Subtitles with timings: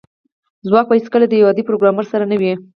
[0.67, 2.53] ځواک به هیڅکله د یو عادي پروګرامر سره نه وي